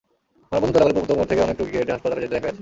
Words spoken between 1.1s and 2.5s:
মোড় থেকে অনেক রোগীকে হেঁটে হাসপাতালে যেতে দেখা